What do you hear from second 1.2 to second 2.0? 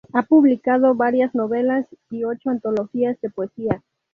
novelas